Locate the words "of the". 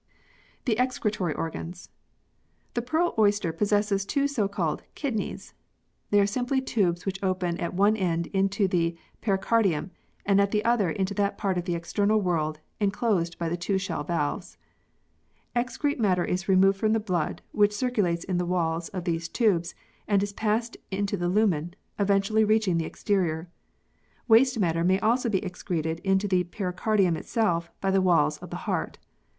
11.59-11.75, 28.39-28.55